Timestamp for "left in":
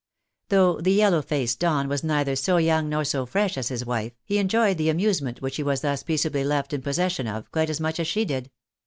6.43-6.81